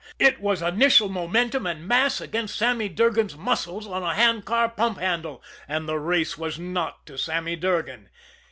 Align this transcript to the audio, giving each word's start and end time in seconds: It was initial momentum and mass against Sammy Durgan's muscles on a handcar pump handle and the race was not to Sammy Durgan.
It 0.17 0.41
was 0.41 0.63
initial 0.63 1.09
momentum 1.09 1.67
and 1.67 1.87
mass 1.87 2.19
against 2.19 2.57
Sammy 2.57 2.89
Durgan's 2.89 3.37
muscles 3.37 3.85
on 3.85 4.01
a 4.01 4.15
handcar 4.15 4.67
pump 4.67 4.97
handle 4.97 5.43
and 5.67 5.87
the 5.87 5.99
race 5.99 6.39
was 6.39 6.57
not 6.57 7.05
to 7.05 7.19
Sammy 7.19 7.55
Durgan. 7.55 8.09